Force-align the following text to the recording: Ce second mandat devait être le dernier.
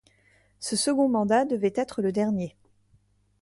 Ce 0.59 0.75
second 0.75 1.09
mandat 1.09 1.45
devait 1.45 1.73
être 1.75 2.01
le 2.01 2.11
dernier. 2.11 2.55